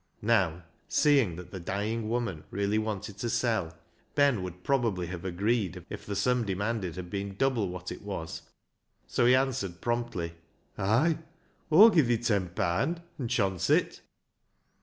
[0.23, 3.77] Now, seeing that the dying woman really wanted to sell,
[4.15, 8.39] Ben would probably have agreed if the sum demanded had been double what it was,
[8.41, 8.51] and
[9.11, 10.33] so he answered promptly
[10.79, 11.19] —"Ay,
[11.71, 14.01] Aw'll gi' thi ten paand an' chonce it."